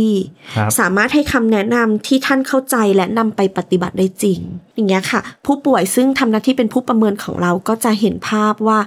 [0.56, 4.40] ครับสามารถให้คำแนะนำที่ท่านเข้าใจและนำไปปฏิบัติได้จริง
[4.74, 8.78] อย่างเงี้ยค่ะ ผู้ป่วยซึ่งทำหน้าที่เป็นผู้ประเมินของเราก็จะเห็นภาพว่า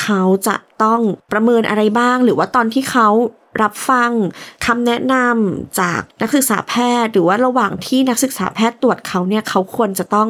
[0.00, 1.00] เขาจะต้อง
[1.32, 3.08] ประเมินอะไรบ้าง หรือว่าตอนที่เขา
[3.62, 4.10] รับฟัง
[4.66, 10.28] คำแนะนำจากนักศึกษาแพทย์ หรือว่าระหว่างที่นักศึกษาแพทย์ตรวจเขาเนี่ยเขาควรจะต้อง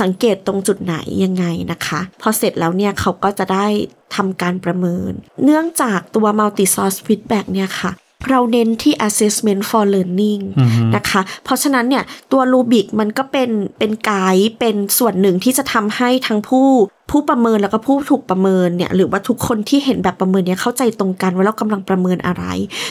[0.00, 3.66] สังเกตตรงจุดไหนยังไงนะคะ พอเสร็จแล้วเนี่ยเขาก็จะได้
[4.14, 5.12] ทำการประเมิน
[5.44, 7.92] เนื่องจากตัว multi source feedback เนี่ยค่ะ
[8.30, 16.68] เราเน้นที่ assessment for learning อือฮึนะคะ เพราะฉะนั้นเนี่ยตัวรูบิกมันก็เป็นเป็นไกด์เป็นส่วนหนึ่งที่จะทำให้ทั้งผู้
[17.10, 22.44] ผู้ประเมินแล้วก็ผู้ถูกประเมินเนี่ยหรือว่าทุกคนที่เห็นแบบประเมินเนี่ยเข้าใจตรงกันว่าเรากำลังประเมินอะไร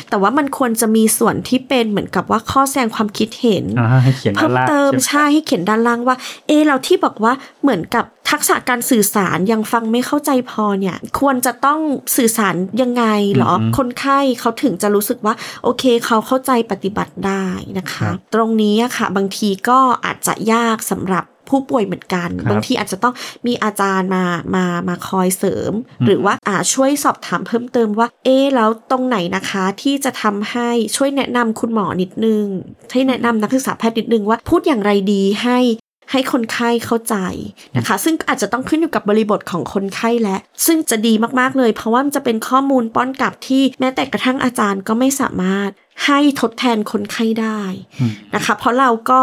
[0.09, 6.15] แต่ว่ามันควรจะมีส่วนที่เป็นเหมือนกับว่าข้อแสดงความคิดเห็นอ่าให้เขียนด้าเพิ่นมล่างเติมใช่ไหมใช่ให้เขียนด้านล่างว่า
[6.47, 11.79] เอะเราที่บอกว่าเหมือนกับทักษะการสื่อสารยังฟังไม่เข้าใจพอเนี่ย ควรจะต้อง
[12.17, 17.45] สื่อสารยังไงเหรออืมคนไข้เขาถึงจะรู้สึกว่า โอเคเขาเข้าใจปฏิบัติได้
[17.77, 23.13] นะครัคะบตรงนี้อะค่ะบางทีก็อาจจะยากสำหรับ ผู้ป่วยเหมือนกันครับบางทีอาจจะต้อง
[23.47, 24.23] มีอาจารย์มา
[24.55, 25.73] มามาคอยเสริม
[26.05, 32.45] หรือว่าอาช่วยสอบถามเพิ่มเติมว่า เอ๊ะแล้วตรงไหนนะคะที่จะทำให้ช่วยแนะนำคุณหมอนิดนึง
[32.91, 35.59] ให้แนะนำนักศึกษาแพทย์นิดนึงว่าพูดอย่างไรดีให้
[36.11, 37.15] ให้คนไข้เข้าใจ
[37.77, 45.69] นะคะ ซึ่งอาจจะต้องขึ้นอยู่กับบริบทของคนไข้และ ซึ่งจะดีมากๆเลย เพราะว่ามันจะเป็นข้อมูลป้อนกลับที่แม้แต่กระทั่งอาจารย์ก็ไม่สามารถ
[46.05, 47.61] ให้ทดแทนคนไข้ได้
[47.99, 49.21] อืมนะคะ เพราะเราก็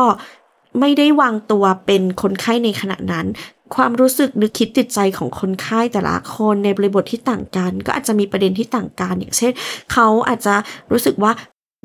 [0.80, 3.26] ไม่ได้วางตัวเป็นคนไข้ในขณะนั้น
[3.74, 9.52] ความรู้สึกนึกคิดติดใจของคนไข้แต่ละคนในบริบทที่ต่างกัน ก็อาจจะมีประเด็นที่ต่างกัน อย่างเช่น
[9.92, 10.54] เขาอาจจะ
[10.92, 11.32] รู้สึกว่า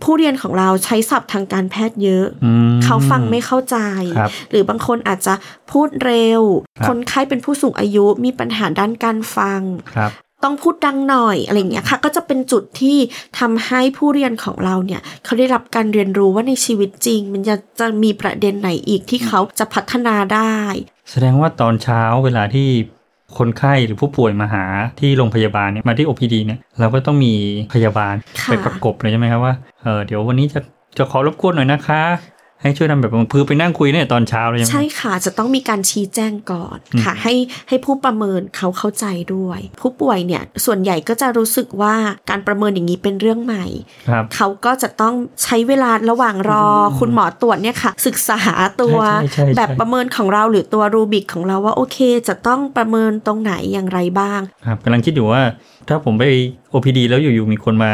[0.03, 3.77] ผู้เรียนของเราใช้ศัพท์ทางการแพทย์เยอะอืมเขาฟังไม่เข้าใจ
[4.17, 5.33] ครับหรือบางคนอาจจะ
[5.71, 6.41] พูดเร็ว
[6.77, 9.61] ครับคนไข้เป็นผู้สูงอายุมีปัญหาด้านการฟัง
[9.95, 10.11] ครับ
[10.45, 12.97] ต้องพูดดังหน่อยอะไรเงี้ยค่ะ ก็จะเป็นจุดที่
[13.39, 20.55] ทำให้ผู้เรียนของเราเนี่ยเขาได้รับการเรียนรู้ว่าในชีวิตจริง มันจะจะมีประเด็นไหนอีกที่เขาจะพัฒนาได้
[21.11, 22.67] แสดงว่าตอนเช้าเวลาที่
[23.37, 24.65] คนไข้หรือผู้ป่วยมาหา
[24.99, 27.33] ที่โรงพยาบาลเนี่ยมาที่ OPD เนี่ยเราก็ต้องมี
[27.73, 28.13] พยาบาล
[28.45, 30.59] ไปประกบเลยใช่ไหมครับว่าเออเดี๋ยววันนี้จะ
[30.97, 32.03] จะขอรบกวนหน่อยนะคะ
[32.61, 37.33] ให้ช่วยทำแบบพือไปนั่งคุยเนี่ยตอนเช้าเลยใช่ไหมใช่ค่ะ จะต้องมีการชี้แจงก่อนค่ะอืมให้
[37.69, 41.95] ให้ผู้ประเมินเขาเข้าใจด้วย ผู้ป่วยเนี่ยส่วนใหญ่ก็จะรู้สึกว่า
[42.29, 43.65] การประเมินอย่างนี้เป็นเรื่องใหม่
[44.09, 48.39] ครับเขาก็จะต้องใช้เวลาระหว่างรออมคุณหมอตรวจเนี่ยค่ะ ศึกษา
[48.81, 55.41] ตัวใช่ใช่ใช่แบบประเมินของเราหรือตัวรูบิกของเราว่าโอเค จะต้องประเมินตรงไหนอย่างไรบ้างครับกำลังคิดอยู่ว่า
[55.87, 56.23] ถ้าผมไป
[56.73, 57.91] OPD แล้วอยู่ๆมีคนมา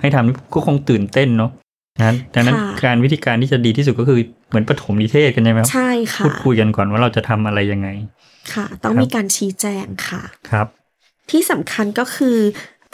[0.00, 1.50] ให้ทำนี่ก็คงตื่นเต้นเนาะ
[2.00, 7.88] นะดังนั้นค่ะการวิธีการที่จะดีที่สุดก็คือเหมือนปฐมนิเทศกันใช่ไหมครับใช่ค่ะพูดคุยกันก่อนว่าเราจะทำอะไรยังไง
[8.54, 10.66] ค่ะ ต้องครับมีการชี้แจงค่ะครับ
[11.30, 12.38] ที่สำคัญก็คือ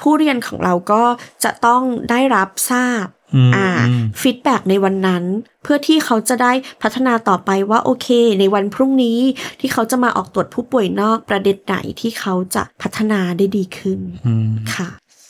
[0.01, 1.03] ผู้เรียนของเราก็
[1.45, 5.25] จะต้องได้รับทราบอืมอ่าอืมฟีดแบ็ในวันนั้น
[5.63, 8.09] เพื่อที่เขาจะได้พัฒนาต่อไปว่าโอเค
[8.41, 9.19] ในวันพรุ่งนี้
[9.61, 14.89] ที่เขาจะมาออกตรวจผู้ป่วยนอกประเด็นไหนที่เขาจะพัฒนาได้ดีขึ้นอืมค่ะ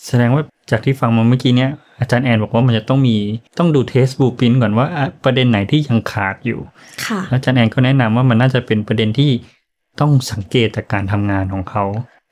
[0.09, 3.17] แสดงว่าจากที่ฟังมาเมื่อกี้เนี้ยอาจารย์แอนบอกว่ามันจะต้องมี
[3.59, 6.59] ต้องดูเทสบูปินก่อนว่าอะประเด็นไหนที่ยังขาดอยู่
[7.07, 9.31] ค่ะแล้วอาจารย์แอนก็แนะนำว่ามันน่าจะเป็นประเด็นที่
[10.01, 11.85] ต้องสังเกตจากการทำงานของเขา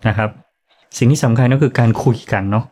[0.08, 0.30] นะครับ
[0.96, 2.64] สิ่งที่สำคัญก็คือการคุยกันเนาะ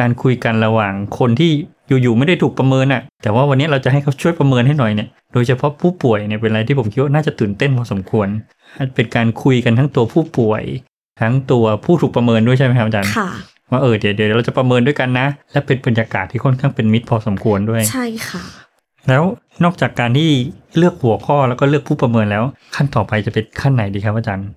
[0.00, 1.50] การคุยกันระหว่างคนที่
[1.88, 8.28] อยู่ๆไม่ได้ถูกประเมินอะแต่ว่าวันนี้เราจะให้เขาช่วยประเมินให้หน่อยเนี่ยโดยเฉพาะผู้ป่วยเนี่ยเป็นอะไรที่ผมคิดว่าน่าจะตื่นเต้นพอสมควร
[8.94, 10.62] เป็นการคุยกันทั้งตัวผู้ป่วย
[11.20, 13.30] ทั้งตัวผู้ถูกประเมินด้วยใช่ไหมครับอาจารย์ค่ะ
[13.70, 18.44] ว่าเออเดี๋ยวเดี๋ยวเราจะประเมินด้วยกันนะ และเป็นบรรยากาศที่ค่อนข้างเป็นมิตรพอสมควรด้วย ใช่ค่ะ
[19.08, 19.22] แล้ว
[19.64, 20.30] นอกจากการที่
[20.76, 22.44] เลือกหัวข้อแล้วก็เลือกผู้ประเมินแล้ว
[22.76, 24.48] ขั้นต่อไปจะเป็นขั้นไหนดีครับอาจารย์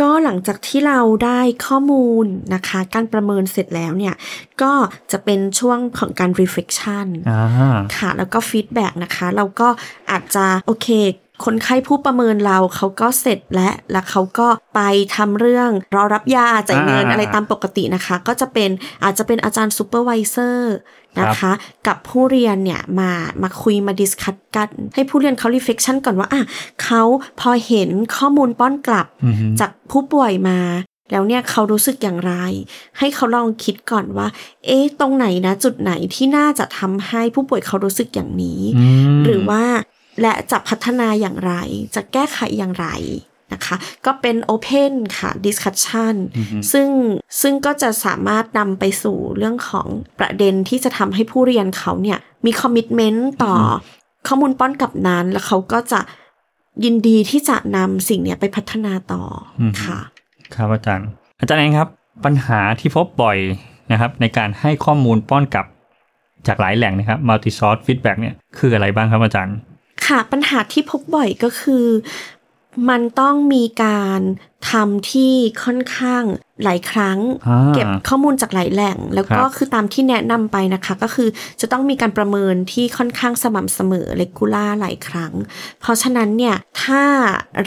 [0.00, 4.14] ก็หลังจากที่เราได้ข้อมูลนะคะ การประเมินเสร็จแล้วเนี่ย
[4.62, 4.72] ก็
[5.12, 9.68] จะเป็นช่วงของการ reflection อ่าค่ะ แล้วก็ feedback นะคะ เราก็
[10.10, 10.88] อาจจะโอเค
[11.44, 14.80] คนไข้ผู้ประเมินเราเขาก็เสร็จและแล้วเขาก็ไป
[15.16, 18.70] ทำเรื่องรอรับยาจ่ายเงินอ่าอะไรตามปกตินะคะ ก็จะเป็น
[19.04, 20.76] อาจจะเป็นอาจารย์ supervisor
[21.20, 21.52] นะคะ
[21.86, 23.10] กับผู้เรียนเนี่ยมา
[23.42, 26.42] มาคุยมา discuss กัน ให้ผู้เรียนเขา reflection ก่อนว่าอะ
[26.84, 27.02] เขา
[27.40, 30.60] พอเห็นข้อมูลป้อนกลับอือฮึจากผู้ป่วยมา
[31.10, 32.34] แล้วเนี่ยเขารู้สึกอย่างไร
[32.98, 34.28] ให้เขาลองคิดก่อนว่า
[34.66, 39.64] เอ๊ะ ตรงไหนนะ จุดไหนที่น่าจะทำให้ผู้ป่วยเขารู้สึกอย่างนี้อืมหรือว่า
[40.20, 41.52] และจะพัฒนาอย่างไร
[41.94, 42.88] จะแก้ไขอย่างไร
[43.52, 46.14] นะคะ ก็เป็น Open ค่ะ Discussion
[46.72, 46.88] ซึ่ง
[47.40, 56.00] ซึ่งก็จะสามารถนำไปสู่เรื่องของประเด็นที่จะทำให้ผู้เรียนเขาเนี่ย มีคอมมิ t เมนต์ต่ออข้อมูลป้อนกลับนั้น แล้วเขาก็จะ
[56.84, 59.22] ยินดีที่จะนำสิ่งเนี้ยไปพัฒนาต่อ
[59.60, 59.98] อมค่ะ
[60.54, 61.08] ครับอาจารย์
[61.40, 61.88] อาจารย์เองครับ
[62.24, 63.38] ปัญหาที่พบบ่อย
[63.92, 65.66] นะครับ ในการให้ข้อมูลป้อนกลับ
[66.46, 69.56] จากหลายแหล่งนะครับ multi source feedback เนี่ยคืออะไรบ้างครับอาจารย์
[70.06, 71.86] ค่ะปัญหาที่พบบ่อยก็คือ
[72.90, 74.20] มันต้องมีการ
[74.70, 75.32] ทำที่
[75.64, 76.22] ค่อนข้าง
[76.64, 81.28] หลายครั้งอ่าเก็บข้อมูลจากหลายแหล่ง แล้วก็ครับคือตามที่แนะนำไปนะคะ ก็คือ
[81.60, 85.32] จะต้องมีการประเมินที่ค่อนข้างสม่ำเสมอเลกูล่าหลายครั้ง
[85.80, 87.02] เพราะฉะนั้นเนี่ยถ้า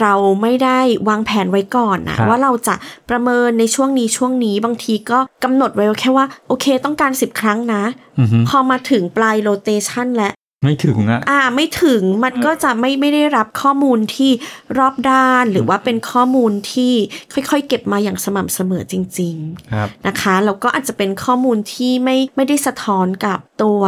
[0.00, 2.74] เราไม่ได้วางแผนไว้ก่อนนะครับว่าเราจะ
[3.10, 7.82] ประเมินในช่วงนี้ช่วงนี้บางทีก็กำหนดไว้แค่ว่า โอเคต้องการ 10 ครั้งนะ
[8.18, 10.30] อือฮึพอมาถึงปลายโรเตชันและ
[10.64, 14.30] ไม่ถึงอะอ่า ไม่ถึงมันก็จะไม่ไม่ได้รับข้อมูลที่
[14.78, 16.92] รอบด้านหรือว่าเป็นข้อมูลที่
[17.32, 19.36] ค่อยๆ เก็บมาอย่างสม่ำเสมอจริง
[19.72, 23.80] ครับๆนะคะแล้วก็อาจจะเป็นข้อมูลที่ไม่ไม่ได้สะท้อนกับตัว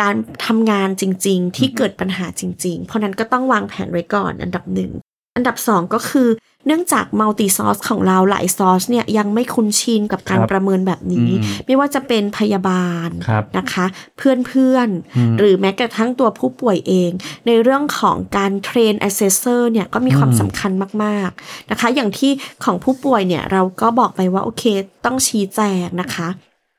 [0.00, 0.14] การ
[0.46, 4.90] ทำงานจริง ๆ ที่เกิดปัญหาจริง ๆ เพราะนั้นก็ต้องวางแผนไว้ก่อนอันดับหนึ่ง
[5.36, 6.28] อันดับสองก็คือ
[6.66, 17.10] เนื่องจากมัลติซอสของเราหลายซอสเนี่ยยังไม่คุ้นชินกับการครับประเมินแบบนี้อืมไม่ว่าจะเป็นพยาบาลครับนะคะ เพื่อนเพื่อนๆอืมหรือแม้กระทั่งตัวผู้ป่วยเอง
[17.46, 20.72] ในเรื่องของการเทรน assessor เนี่ยก็มีความอืมสำคัญ
[21.04, 22.32] มาก ๆนะคะ อย่างที่
[22.64, 24.64] ของผู้ป่วยเนี่ยเราก็บอกไปว่า โอเค
[25.04, 26.28] ต้องชี้แจงนะคะ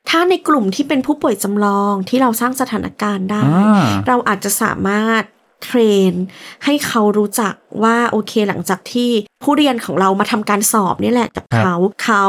[0.08, 5.22] ถ้าในกลุ่มที่เป็นผู้ป่วยจำลองที่เราสร้างสถานการณ์ได้อ่าเราอาจจะสามารถ
[5.64, 6.12] train
[6.64, 9.10] ให้เขารู้จักว่าโอเคหลังจากที่
[9.42, 12.24] ผู้เรียนของเรามาทำการสอบนี่แหละกับครับเขาเขา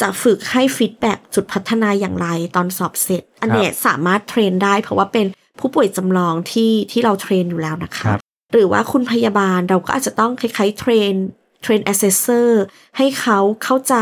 [0.00, 5.26] จะฝึกให้ feedback จุดพัฒนาอย่างไรตอนสอบเสร็จ อันเนี้ยสามารถ train ได้เพราะว่าเป็น
[5.60, 8.20] ผู้ป่วยจำลองที่ที่เรา train อยู่แล้วนะคะครับ
[8.52, 11.14] หรือว่าคุณพยาบาลเราก็อาจจะต้องคล้ายๆ train
[11.64, 12.62] train assessor
[12.96, 13.96] ให้เขาเข้าใจ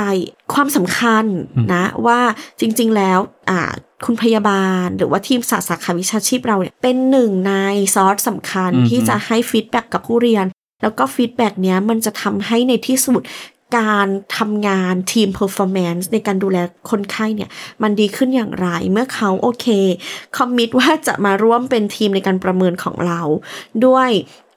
[0.53, 1.25] ความสำคัญ
[1.75, 2.20] นะว่า
[2.61, 3.18] จริงๆแล้ว
[3.51, 3.61] อ่า
[4.05, 7.55] คุณพยาบาล หรือว่าทีมศาสตร์สาขาวิชาชีพเราเนี่ยเป็นหนึ่งใน
[7.94, 10.46] ซอสสำคัญอือฮึที่จะให้ feedback กับผู้เรียน
[10.83, 13.22] แล้วก็ feedback เนี้ยมันจะทำให้ในที่สุด
[13.77, 16.59] การทำงานทีม performance ในการดูแล
[16.90, 17.51] คนไข้เนี่ย
[17.83, 19.66] มันดีขึ้นอย่างไรเมื่อเขาโอเค
[20.37, 23.20] คอมมิตว่าจะมาร่วมเป็นทีมในการประเมินของเรา
[23.87, 24.11] ด้วย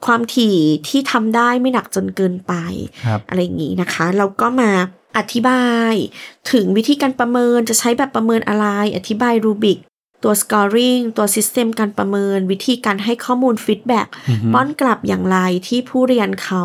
[0.06, 2.54] ความถี่ที่ทำได้ไม่หนักจนเกินไป
[3.06, 4.72] ครับอะไรอย่างนี้นะคะเราก็มา
[5.18, 5.94] อธิบาย
[6.52, 8.66] ถึงวิธีการประเมินจะใช้แบบประเมินอะไร
[8.96, 9.80] อธิบายรูบิก
[10.24, 15.38] ตัว scoring ตัว system การประเมิน วิธีการให้ข้อมูล feedback อือฮึป้อนกลับอย่างไร
[15.68, 16.64] ที่ผู้เรียนเขา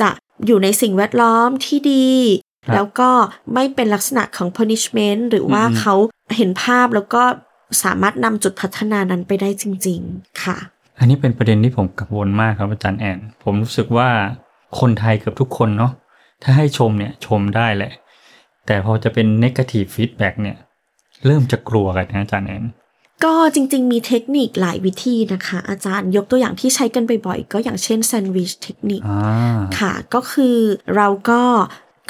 [0.00, 0.10] จะ
[0.46, 2.10] อยู่ในสิ่งแวดล้อมที่ดี
[2.66, 3.10] ครับแล้วก็
[3.54, 5.94] ไม่เป็นลักษณะของ punishment หรือว่าอือฮึเขา
[6.36, 7.22] เห็นภาพแล้วก็
[7.82, 10.56] สามารถนำจุดพัฒนานั้นไปได้จริง ๆ ค่ะ
[10.98, 14.08] อันนี้เป็นประเด็นที่ผมกังวลมากครับอาจารย์แอน ผมรู้สึกว่า
[14.80, 15.92] คนไทยเกือบทุกคนเนาะ
[16.42, 17.92] ถ้าให้ชมเนี่ยชมได้แหละ
[18.66, 20.56] แต่พอจะเป็น negative feedback เนี่ย
[21.26, 22.64] เริ่มจะกลัวกันนะอาจารย์แอน
[23.24, 30.56] ก็จริงๆ มีเทคนิคหลายวิธีนะคะ อาจารย์ยกตัวอย่างที่ใช้กันบ่อยๆ ก็อย่างเช่นแซนด์วิชเทคนิคอ่าค่ะ ก็คือ
[30.96, 31.42] เราก็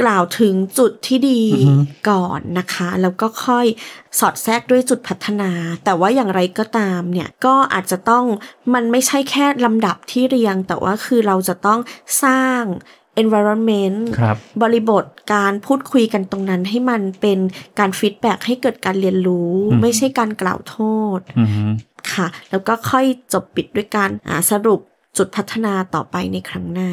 [0.02, 1.74] กล่าวถึงจุดที่ดีอือฮึ
[2.10, 3.66] ก่อนนะคะ แล้วก็ค่อย
[4.18, 5.50] สอดแทรกด้วยจุดพัฒนา
[5.84, 8.24] แต่ว่าอย่างไรก็ตามเนี่ยก็อาจจะต้อง
[8.74, 11.80] มันไม่ใช่แค่ลำดับที่เรียง แต่ว่าคือเราจะต้อง
[12.24, 12.62] สร้าง
[13.22, 15.04] environment ครับบริบท
[15.34, 17.38] การพูดคุยกันตรงนั้นให้มันเป็น
[17.78, 20.78] การ feedback ให้เกิดการเรียนรู้อืมไม่ใช่การกล่าวโท
[21.18, 21.64] ษอือฮึ
[22.12, 24.80] ค่ะ แล้วก็ค่อยจบปิดด้วยการอ่าสรุป
[25.16, 26.90] จุดพัฒนาต่อไปในครั้งหน้า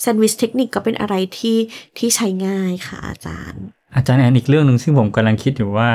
[0.00, 1.58] แซนด์วิชเทคนิคก็เป็นอะไรที่
[1.98, 3.62] ที่ใช้ง่ายค่ะอาจารย์
[3.96, 5.90] อาจารย์แอนอีกเรื่องหนึ่งซึ่งผมกำลังคิดอยู่ว่า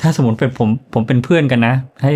[0.00, 2.12] ถ้าสมมติเป็นผมผมเป็นเพื่อนกันนะ ให้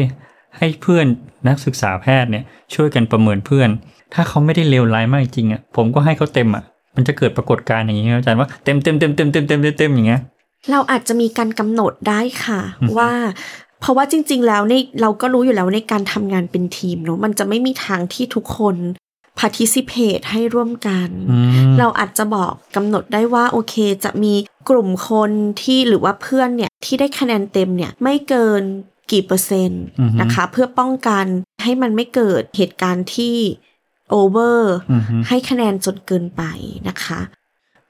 [0.56, 1.06] ให้เพื่อน
[1.48, 3.68] นักศึกษาแพทย์เนี่ยช่วยกันประเมินเพื่อน
[4.14, 6.64] ถ้าเขาไม่ได้เลวร้ายมากจริงอะผมก็ให้เขาเต็มอะ
[6.96, 10.20] มันจะเกิดปรากฏการณ์อย่างนี้อาจารย์ว่าเต็มเต็มเต็มเต็มเต็มเต็มเต็มอย่างเงี้ย
[10.70, 12.60] เราอาจจะมีการกำหนดได้ค่ะ
[12.98, 13.12] ว่า
[13.80, 18.76] เพราะว่าจริง ๆ แล้วในเราก็รู้อยู่แล้วในการทำงานเป็นทีมเนาะมันจะไม่มีทางที่ทุกคน
[19.40, 21.38] participate ให้ร่วมกันอื
[21.70, 23.74] มเราอาจจะบอกกำหนดได้ว่า โอเค
[24.04, 24.34] จะมี
[24.68, 25.30] กลุ่มคน
[25.62, 28.62] ที่หรือว่าเพื่อนเนี่ย ที่ได้คะแนนเต็มเนี่ย ไม่เกิน
[29.12, 31.26] กี่เปอร์เซ็นต์อือฮึนะคะ เพื่อป้องกัน
[31.62, 33.36] ให้มันไม่เกิดเหตุการณ์ที่
[34.10, 36.42] โอเวอร์อือฮึให้คะแนนจนเกินไป
[36.88, 37.20] นะคะ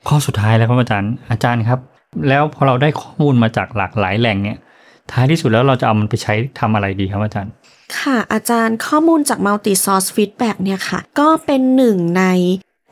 [0.09, 1.81] ข้อสุดท้ายแล้วครับอาจารย์อาจารย์ครับ
[2.29, 4.59] แล้วพอเราได้ข้อมูลมาจากหลากหลายแหล่งเนี่ย
[5.13, 7.53] ท้ายที่สุดแล้วเราจะเอามันไปใช้ทำอะไรดีครับอาจารย์
[7.99, 12.25] ค่ะ อาจารย์ข้อมูลจาก multi source feedback เนี่ยค่ะ ก็เป็นหนึ่งใน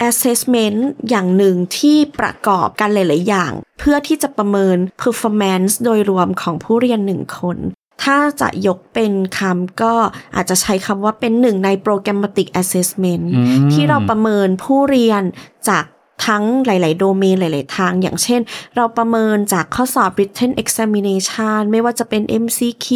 [0.09, 0.78] assessment
[1.09, 7.59] อย่างหนึ่งที่ประกอบกันหลาย ๆ อย่าง เพื่อที่จะประเมิน performance โดยรวมของผู้เรียนหนึ่งคน
[8.04, 9.94] ถ้าจะยกเป็นคำก็
[10.35, 15.22] อาจจะใช้คำว่าเป็นหนึ่งใน programmatic assessment อืมที่เราประเมินผู้เรียน
[15.68, 15.85] จาก
[16.26, 18.40] ทั้งหลาย ๆ โดเมนหลาย ๆ ทาง อย่างเช่น
[18.76, 22.88] เราประเมินจากข้อสอบ written examination ไม่ว่าจะเป็น MCQ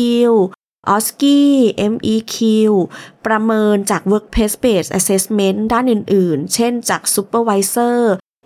[0.94, 1.38] OSCE
[1.92, 2.36] MEQ
[3.26, 7.98] ประเมินจาก workplace based assessment ด้านอื่น ๆ เช่นจาก supervisor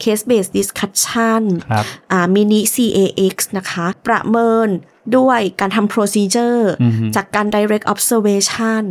[0.02, 4.68] case based discussion ครับอ่า mini CAX นะคะ ประเมิน
[5.16, 8.84] ด้วยการทำ procedure อือฮึจากการ direct observation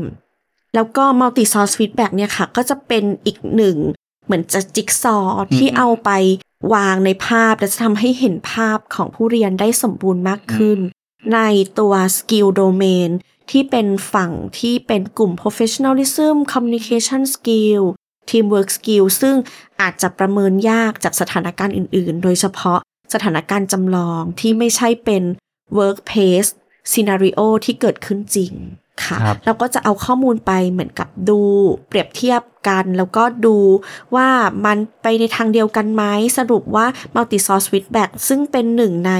[0.75, 3.77] แล้วก็ multi source feedback เนี่ยค่ะ ก็จะเป็นอีกหนึ่ง
[4.25, 6.09] เหมือนจะจิ๊กซอว์ที่เอาไป
[6.73, 10.79] วางในภาพและจะทำให้เห็นภาพของผู้เรียนได้สมบูรณ์มากขึ้น
[11.33, 11.39] ใน
[11.79, 13.09] ตัว skill domain
[13.51, 17.83] ที่เป็นฝั่งที่เป็นกลุ่ม professionalism communication skill
[18.29, 19.35] teamwork skill ซึ่ง
[19.81, 22.79] อาจจะประเมินยากจากสถานการณ์อื่น ๆ โดยเฉพาะ
[23.13, 25.23] สถานการณ์จำลองที่ไม่ใช่เป็น
[25.77, 26.49] workplace
[26.91, 28.53] scenario ที่เกิดขึ้นจริง
[29.03, 31.39] ค่ะครับเราก็จะเอาข้อมูลไปเหมือนกับดู
[31.87, 33.57] เปรียบเทียบกัน แล้วก็ดู
[34.15, 34.27] ว่า
[34.65, 36.03] มันไปในทางเดียวกันไหม
[36.37, 39.11] สรุปว่า multi source feedback ซึ่งเป็นหนึ่งใน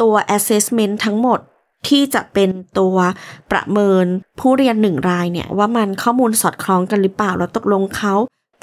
[0.00, 1.40] ตัว assessment ทั้งหมด
[1.88, 2.96] ที่จะเป็นตัว
[3.52, 4.04] ประเมิน
[4.40, 8.14] ผู้เรียนหนึ่งรายเนี่ย ว่ามันข้อมูลสอดคล้องกันหรือเปล่า แล้วตกลงเขา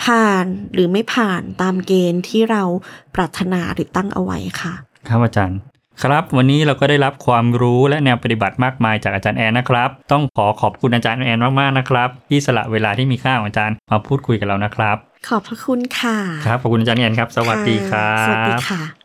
[0.04, 2.64] ผ่านหรือไม่ผ่านตามเกณฑ์ที่เรา
[3.16, 4.74] ปรารถนาหรือตั้งเอาไว้ค่ะ
[5.08, 5.60] ครับอาจารย์
[6.04, 19.01] ครับ วันนี้เราก็ได้รับความรู้และแนวปฏิบัติมากมายจากอาจารย์แอนนะครับ ต้องขอขอบคุณอาจารย์แอนมากๆนะครับ ที่สละเวลาที่มีค่าของอาจารย์มาพูดคุยกับเรานะครับ ขอบพระคุณค่ะ ครับขอบคุณอาจารย์แอนครับ สวัสดีครัะสวัสดีบค่ะ